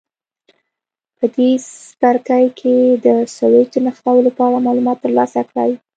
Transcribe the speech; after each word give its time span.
په 1.17 1.25
دې 1.35 1.49
څپرکي 1.67 2.45
کې 2.59 2.75
د 3.05 3.07
سویچ 3.35 3.67
د 3.73 3.77
نښلولو 3.85 4.29
په 4.37 4.41
اړه 4.47 4.65
معلومات 4.65 4.97
ترلاسه 5.03 5.39
کړئ. 5.49 5.71